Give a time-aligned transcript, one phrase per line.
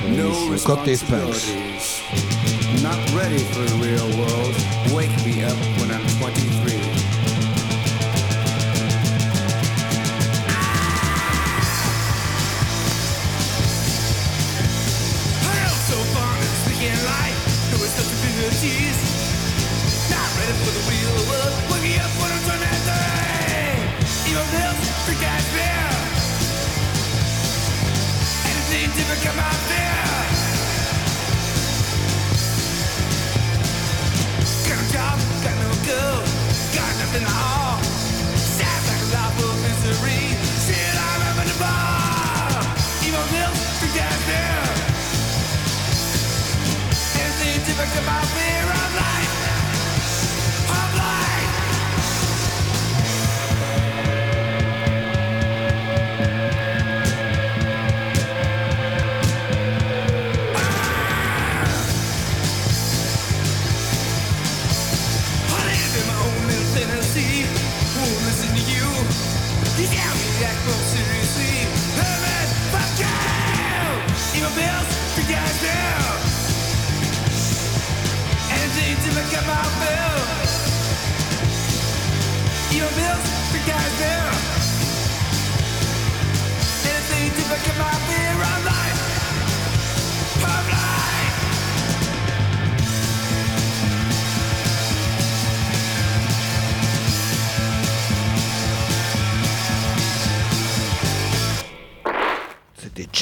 [0.00, 0.64] Buenísimo.
[0.64, 2.02] Cocktail Punch.
[2.82, 4.54] Not ready for the real world.
[4.94, 5.21] Wake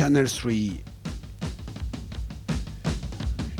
[0.01, 0.83] Channel 3.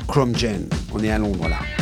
[0.07, 1.80] Chrome Gen, on est à Londres là.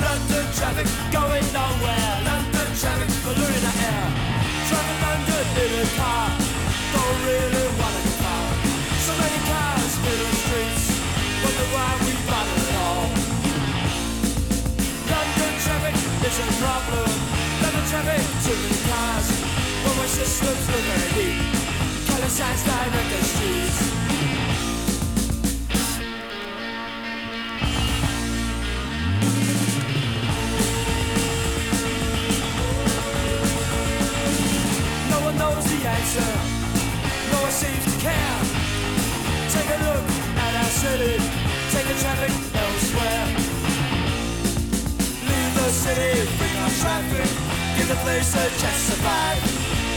[0.00, 2.12] London traffic going nowhere.
[2.24, 4.06] London traffic polluting the air.
[4.68, 6.26] Driving London in a car.
[6.92, 8.46] Don't really want a car.
[9.06, 10.84] So many cars the streets.
[11.42, 13.08] Wonder why we bother at all.
[15.12, 15.96] London traffic
[16.26, 17.10] is a problem.
[17.62, 19.26] London traffic, too many cars.
[19.82, 21.40] But my systems look very neat.
[22.08, 23.95] Color signs direct the streets.
[36.16, 37.32] Answer.
[37.32, 38.38] No one seems to care.
[39.52, 40.04] Take a look
[40.40, 41.16] at our city.
[41.72, 43.24] Take the traffic elsewhere.
[45.28, 47.28] Leave the city, bring our traffic.
[47.76, 49.40] Give the place a chance to survive.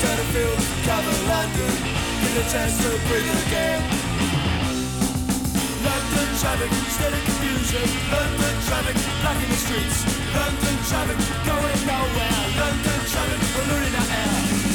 [0.02, 1.74] Turn the field, cover London.
[2.22, 3.82] Give the chance to breathe again.
[5.84, 7.88] London traffic, steady confusion.
[8.12, 10.00] London traffic, blocking the streets.
[10.36, 12.40] London traffic, going nowhere.
[12.60, 14.69] London traffic, polluting the air.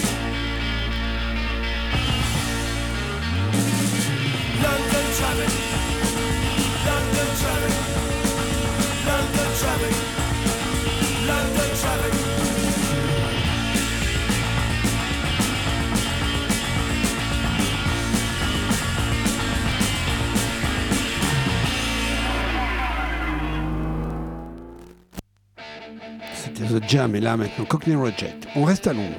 [26.35, 28.47] C'était The Jam et là maintenant Cockney Reject.
[28.55, 29.17] On reste à Londres.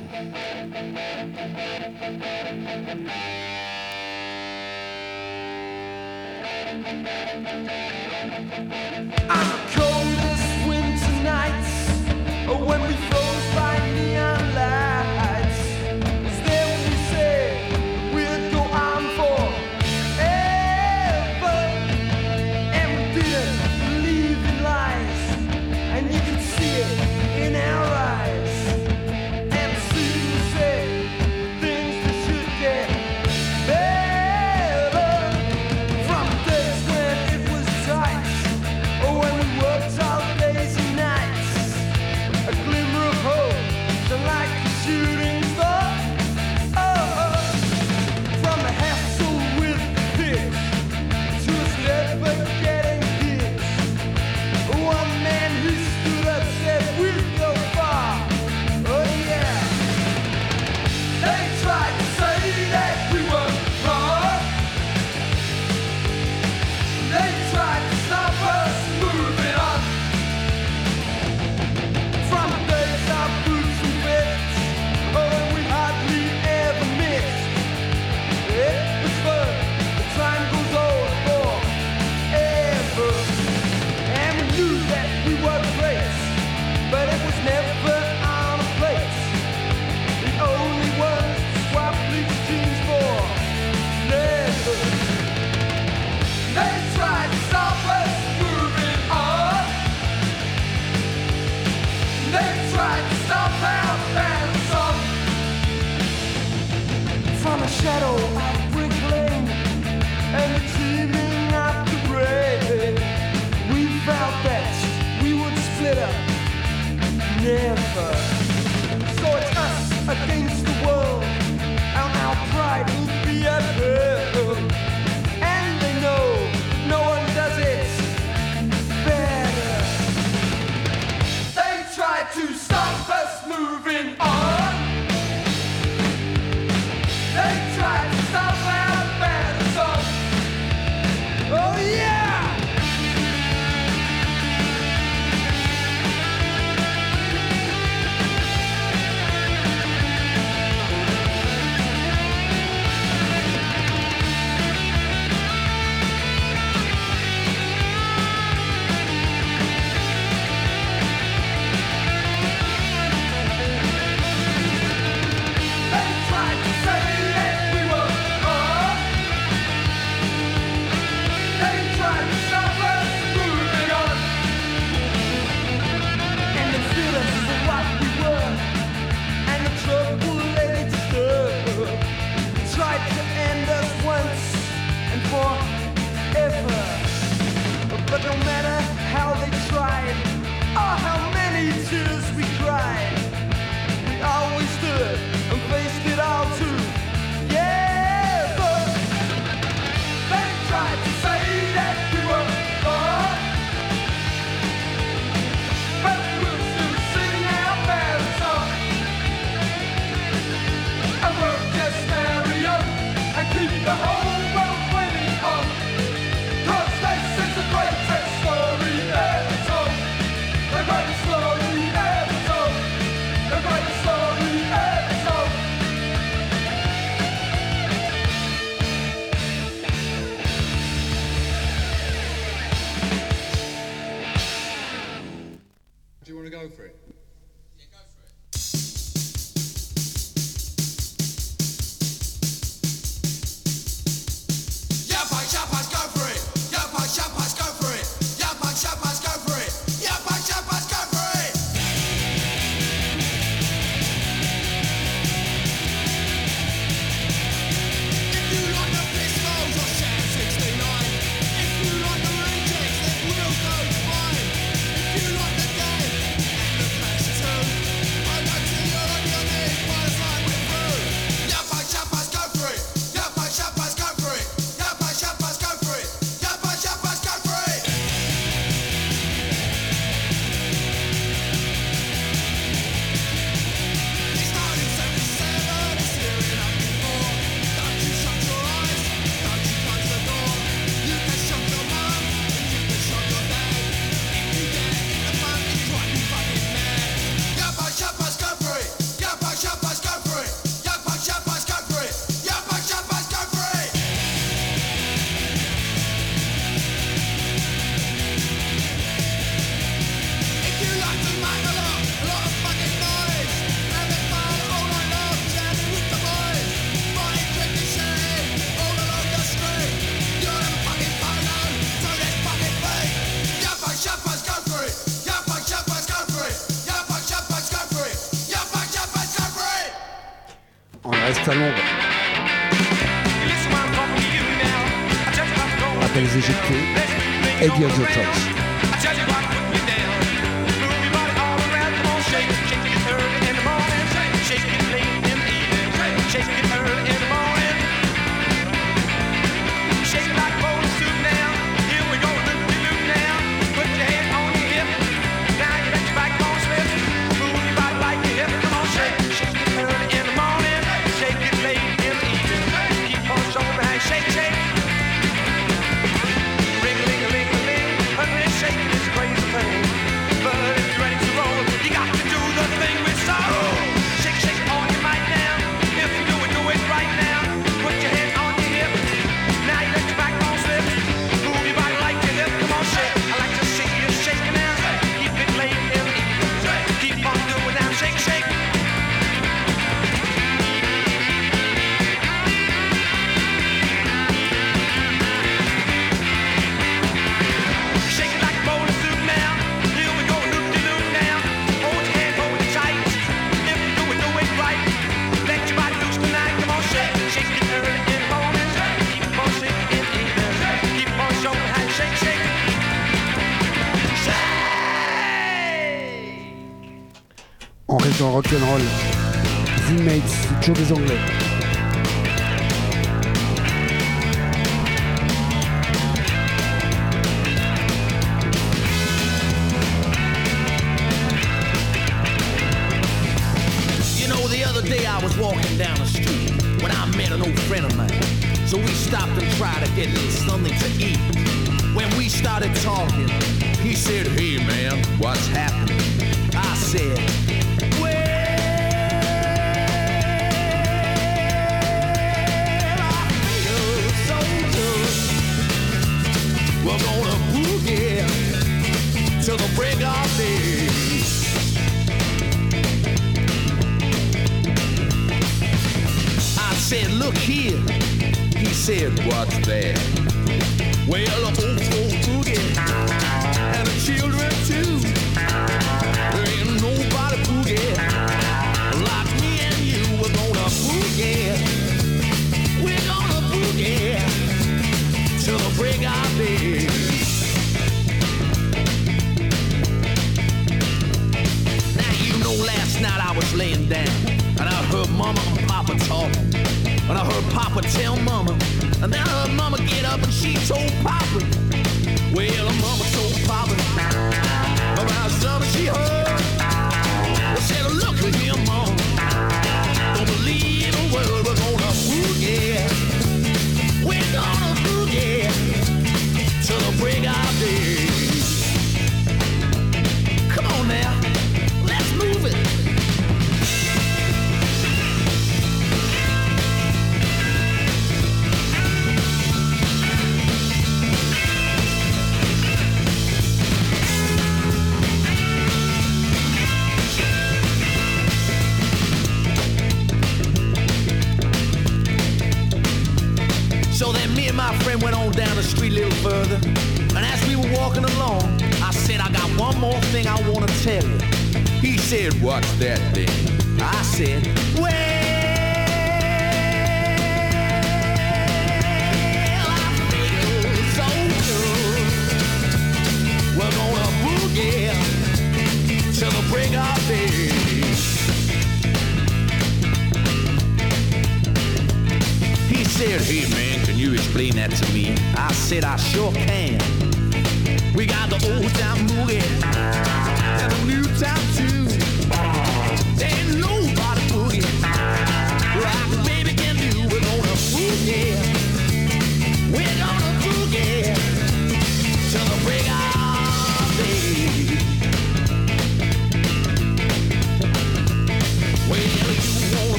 [420.67, 421.04] Entschuldigung,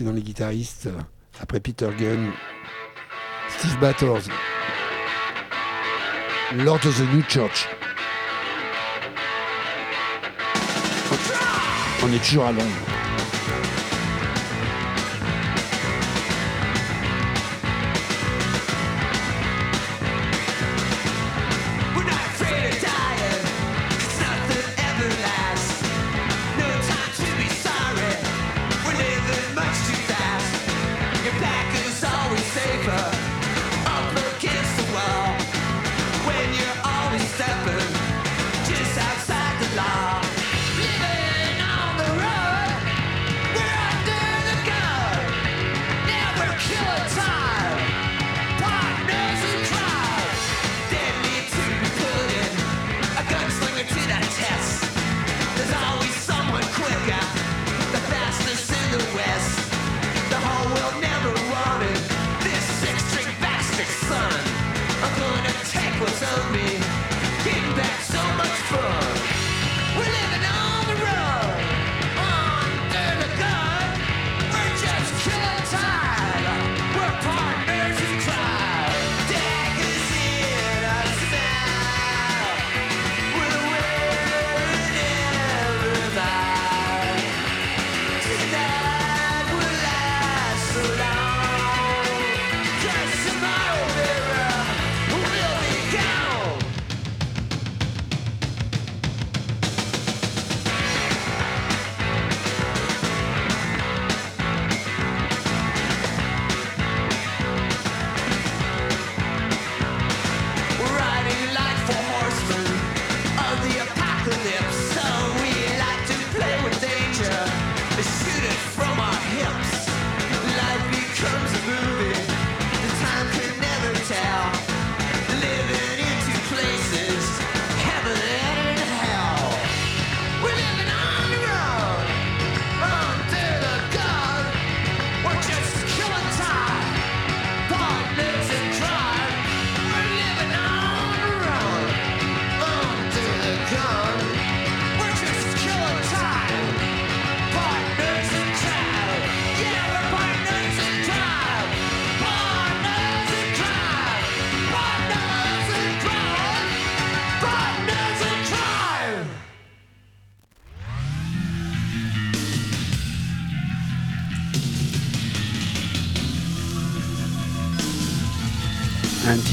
[0.00, 1.00] dans les guitaristes, euh,
[1.40, 2.32] après Peter Gunn,
[3.48, 4.28] Steve Batters,
[6.56, 7.68] Lord of the New Church.
[12.02, 12.95] On est toujours à Londres.
[66.52, 66.85] me.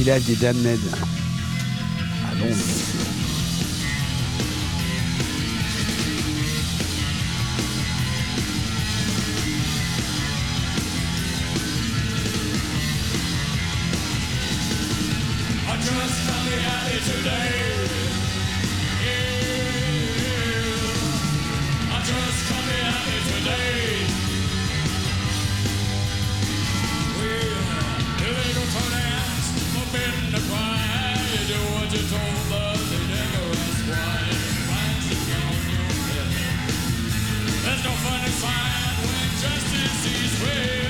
[0.03, 0.79] village des Damned,
[2.29, 2.83] à Londres.
[40.43, 40.82] way.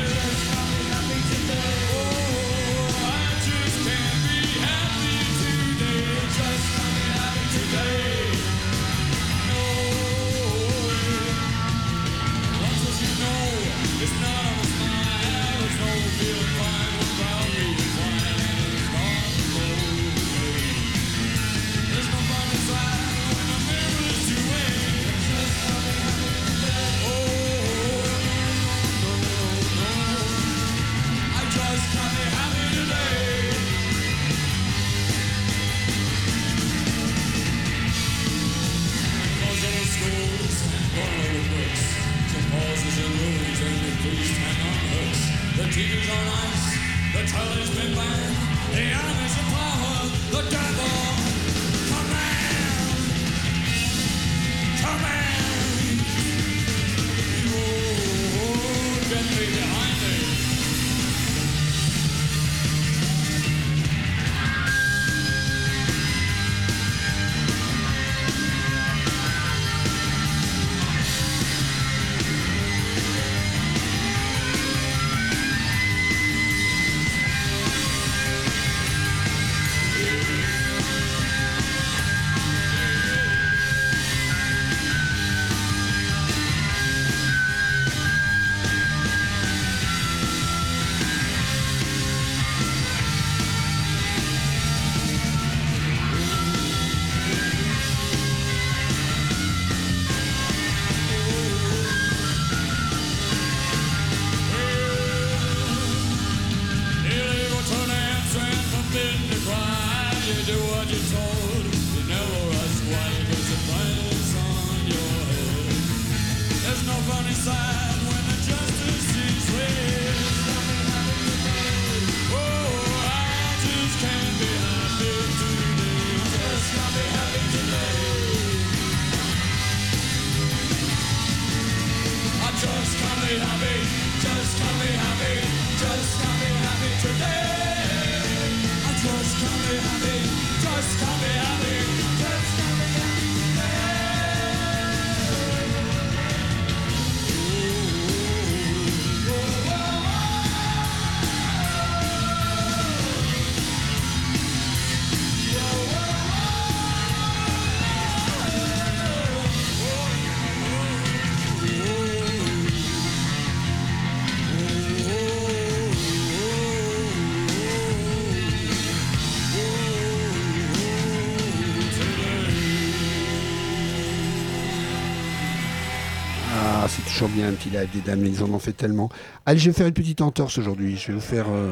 [177.24, 179.10] toujours bien un petit live des dames, ils en ont fait tellement.
[179.46, 180.98] Allez, je vais faire une petite entorse aujourd'hui.
[180.98, 181.72] Je vais vous faire euh,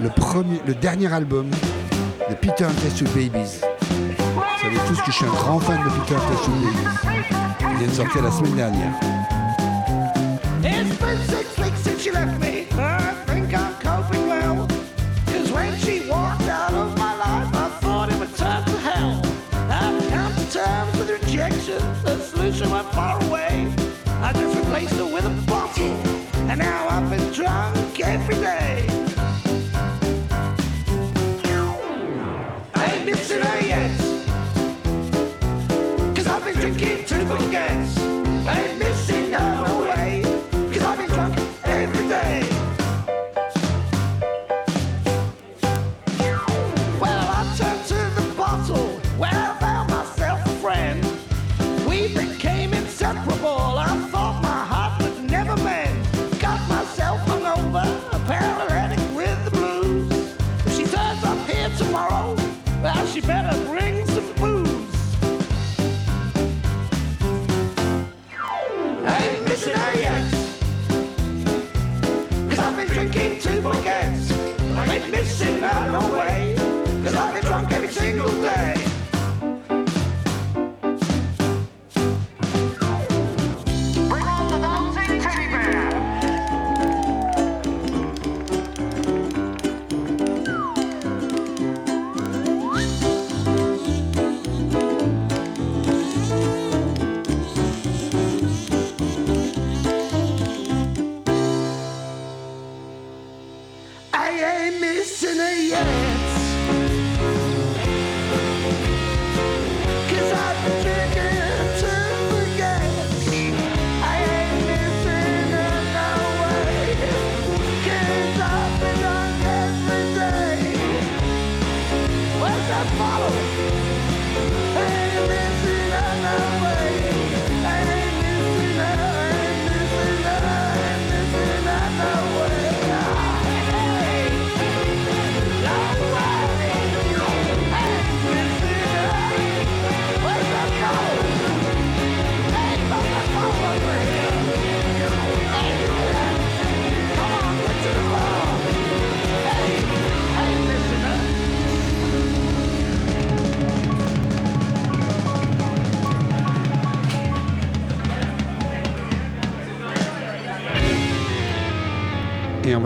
[0.00, 1.48] le, premier, le dernier album
[2.28, 3.60] de Peter and Tested Babies.
[3.90, 7.70] Vous savez tous que je suis un grand fan de Peter and Tested Babies.
[7.72, 9.19] Il vient de sortir la semaine dernière.
[24.80, 25.96] waste with a bottle.
[26.48, 28.86] And now I've been drunk every day.
[32.74, 33.90] I ain't missing her yet.
[36.16, 38.09] Cause I've been drinking to much.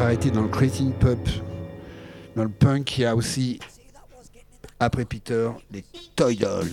[0.04, 1.18] arrêté dans le Crazy Pub,
[2.36, 3.58] dans le punk, il y a aussi,
[4.78, 5.82] après Peter, les
[6.14, 6.68] Toy Dolls.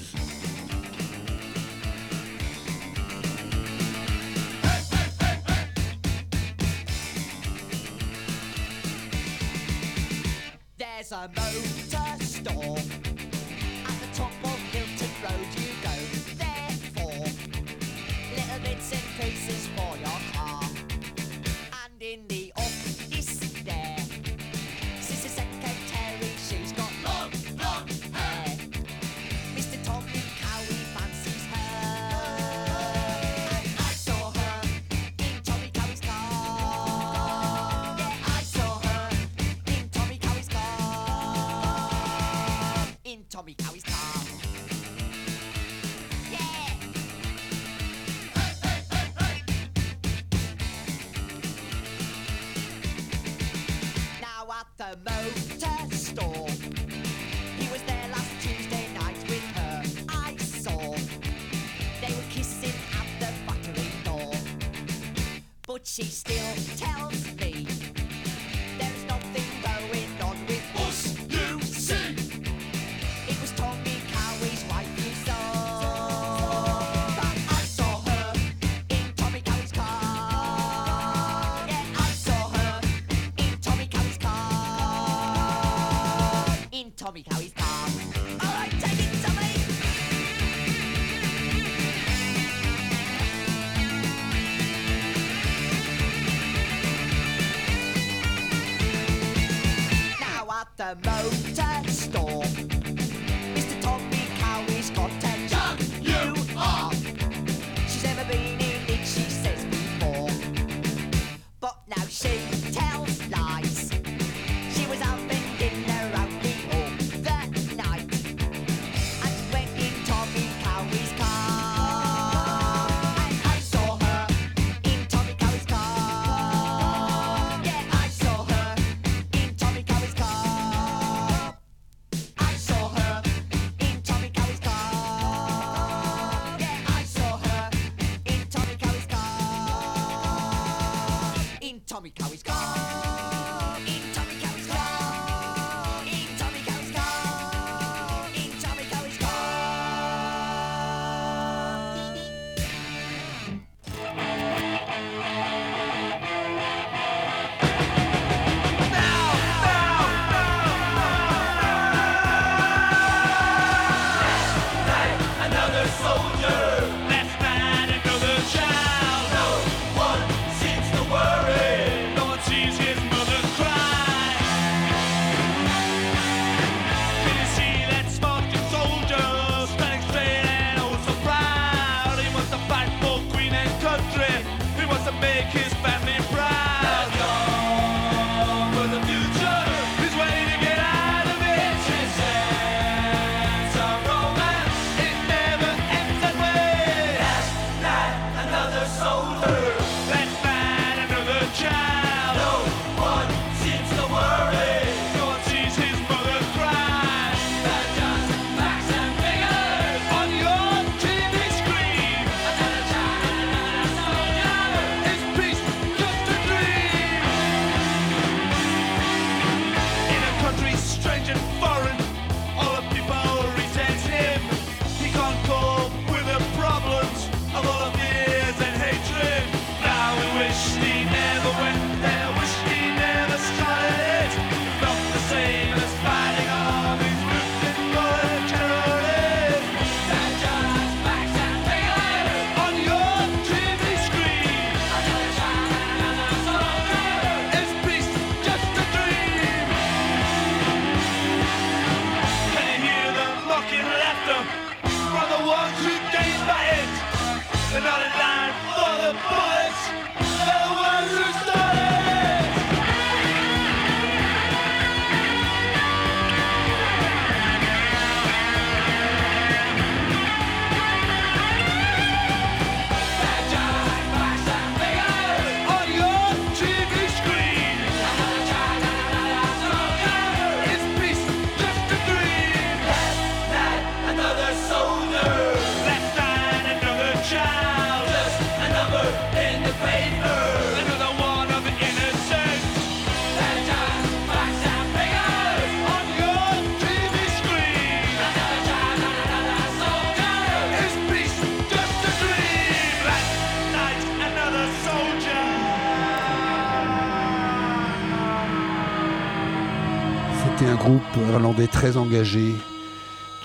[310.92, 312.52] groupe irlandais très engagé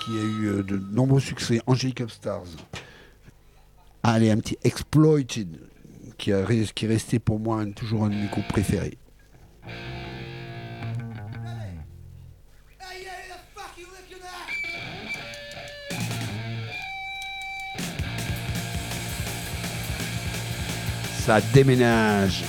[0.03, 2.43] qui a eu euh, de nombreux succès, Angelic Upstars.
[4.03, 5.57] Ah, allez, un petit Exploited
[6.17, 8.97] qui, a, est resté pour moi toujours un de mes groupes préférés.
[21.25, 22.43] Ça déménage.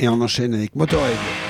[0.00, 1.47] Et on enchaîne avec Motorhead.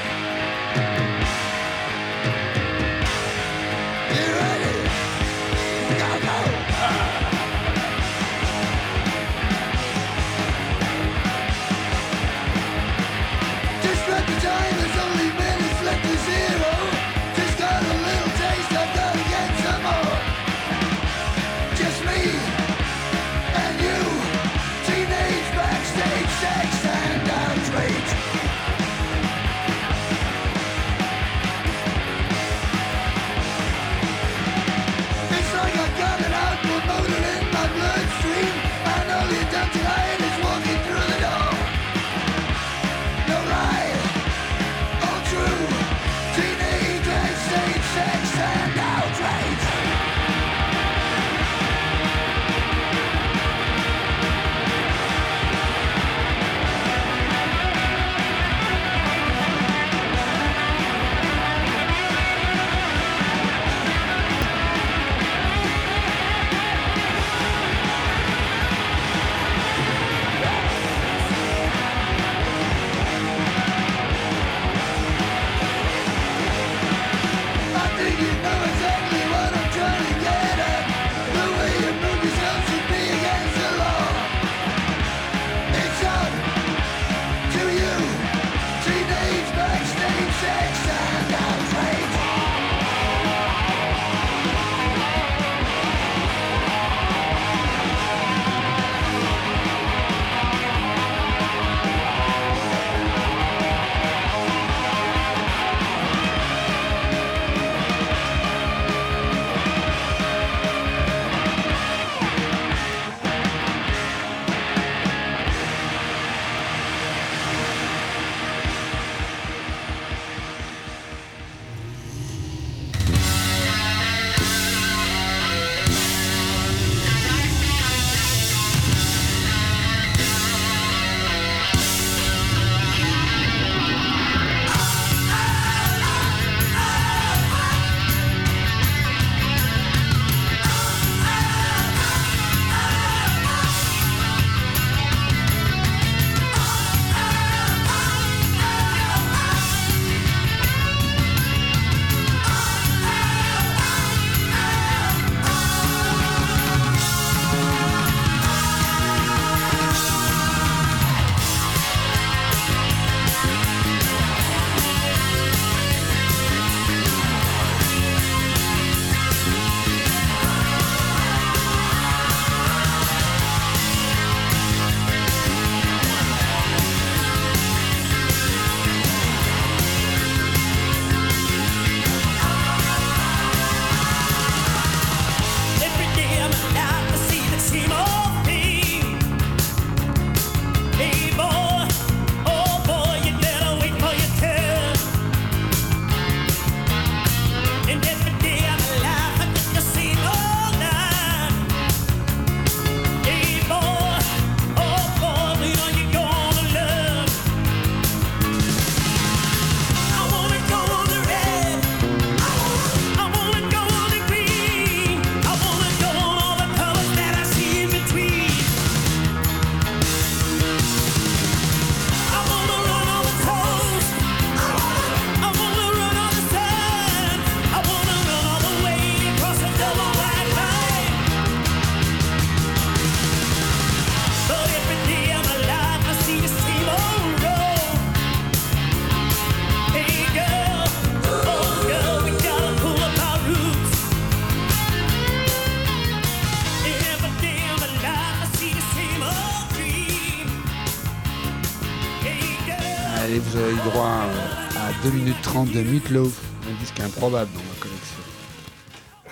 [255.59, 256.41] prendre de Meatloaf,
[256.71, 258.23] un disque improbable dans ma collection.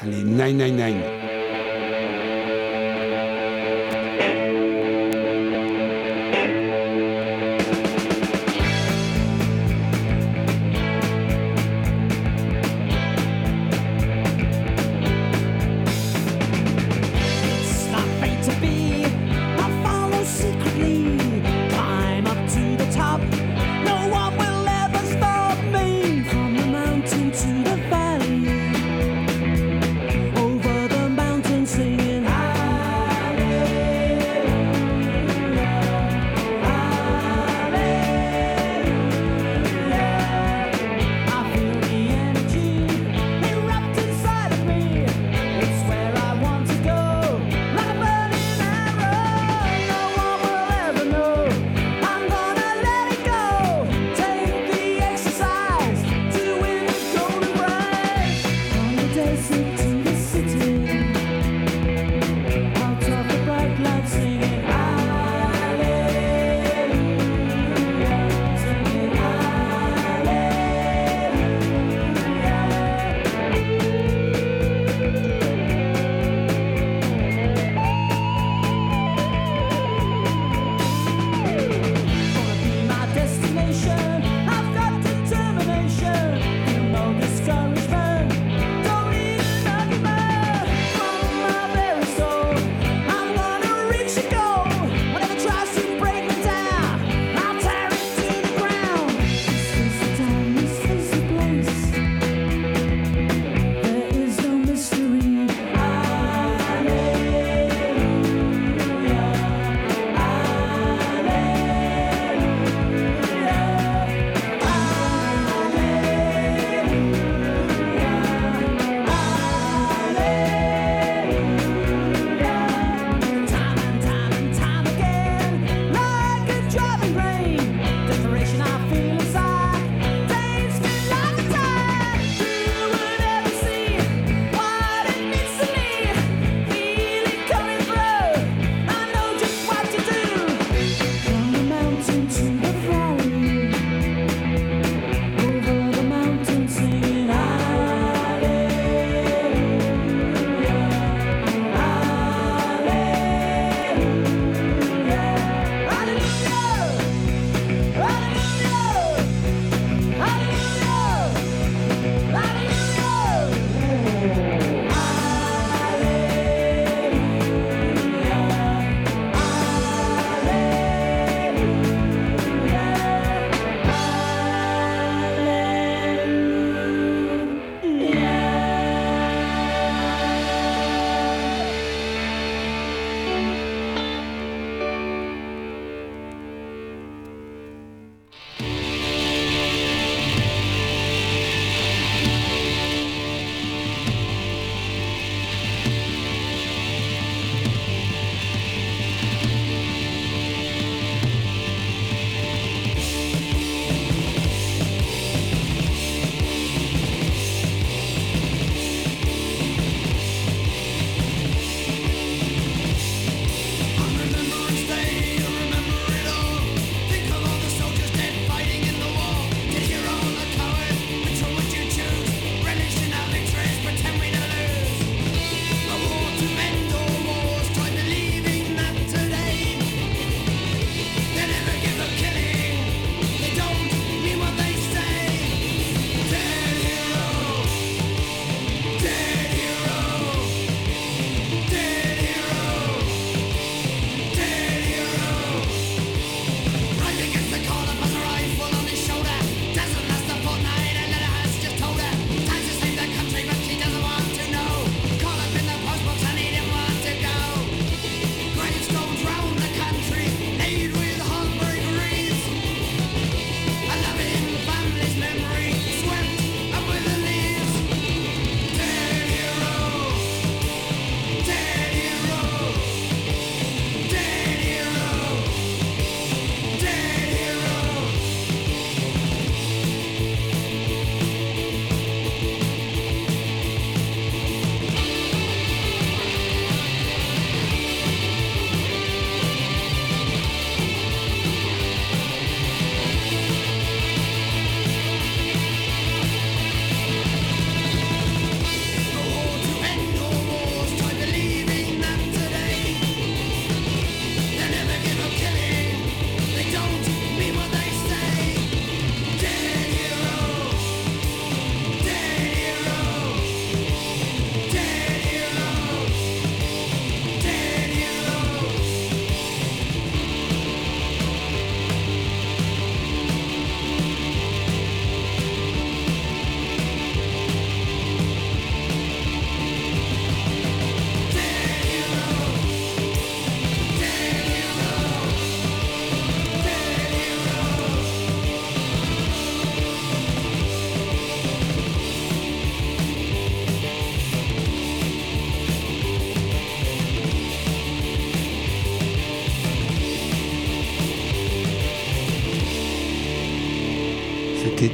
[0.03, 1.26] Allez, 999.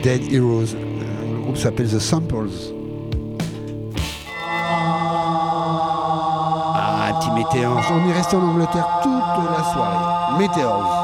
[0.03, 0.75] Dead Heroes.
[0.75, 2.51] Euh, le groupe s'appelle The Samples.
[6.75, 7.81] Ah, petit Météor.
[7.93, 10.39] On est resté en Angleterre toute la soirée.
[10.39, 11.02] Météor.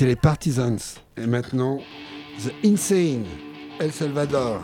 [0.00, 0.78] C'était les Partisans.
[1.18, 1.78] Et maintenant,
[2.42, 3.26] The Insane,
[3.78, 4.62] El Salvador.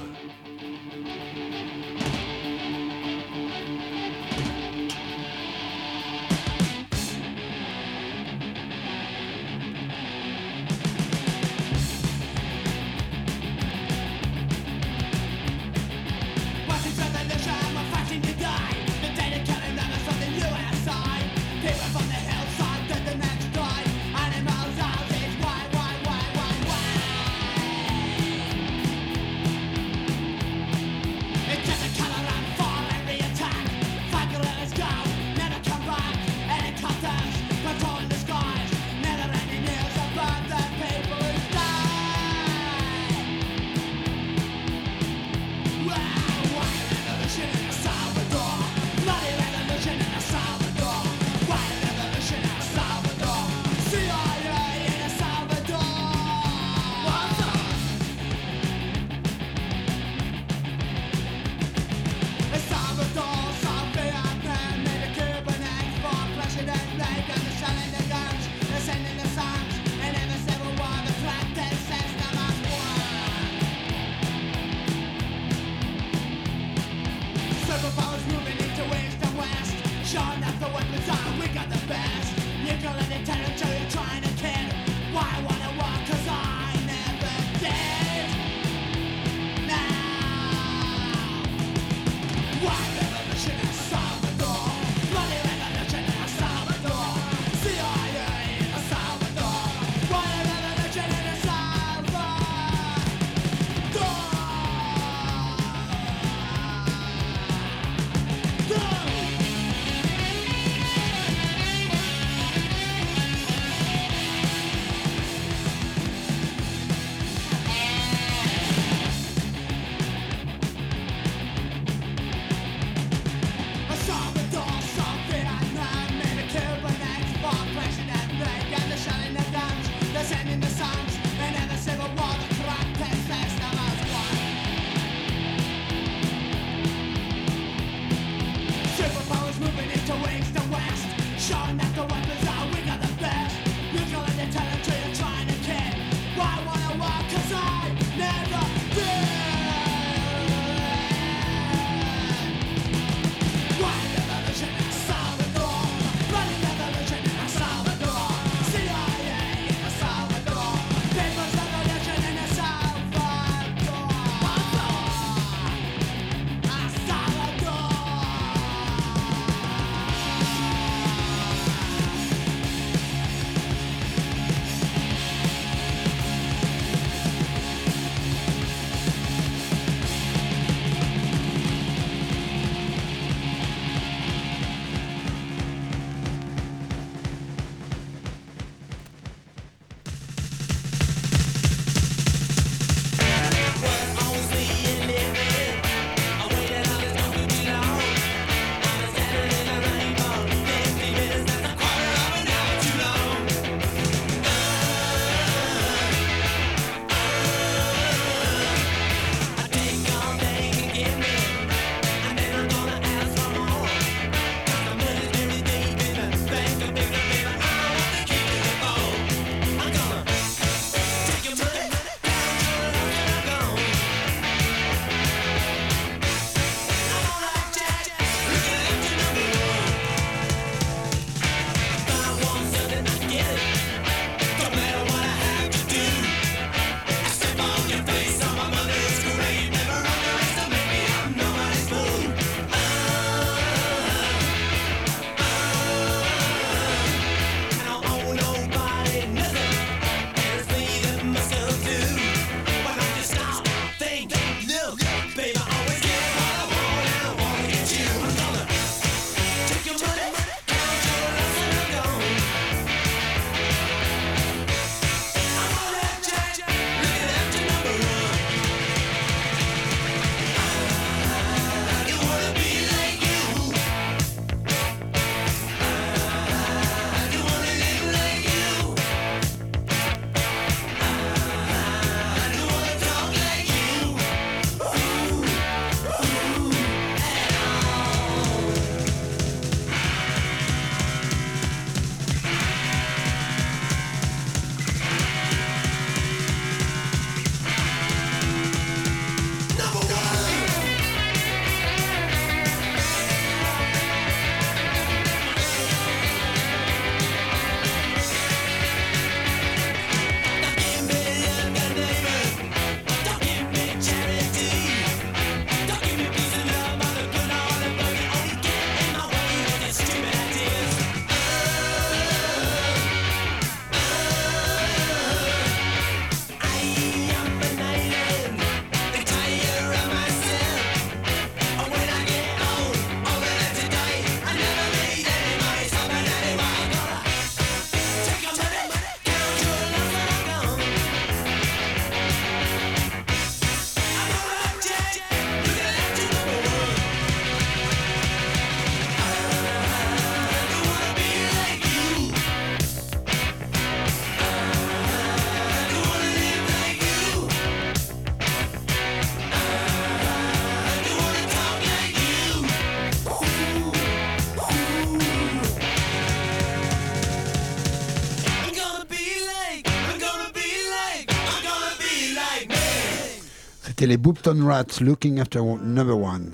[374.07, 376.51] Les Boopton Rats, Looking After Number One.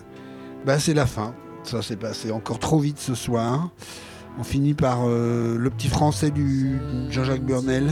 [0.65, 1.35] Bah, c'est la fin.
[1.65, 3.69] Ça s'est passé encore trop vite ce soir.
[4.39, 6.81] On finit par euh, le petit français du
[7.11, 7.91] Jean-Jacques Burnel.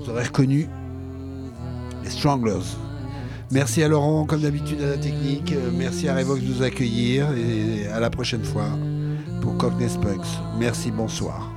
[0.00, 0.68] Vous aurez reconnu
[2.02, 2.76] les Stranglers.
[3.52, 5.54] Merci à Laurent, comme d'habitude, à la technique.
[5.72, 7.26] Merci à Revox de nous accueillir.
[7.36, 8.66] Et à la prochaine fois
[9.40, 10.26] pour Cockney Spunks.
[10.58, 11.49] Merci, bonsoir.